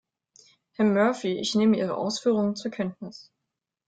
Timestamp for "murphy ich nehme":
0.85-1.77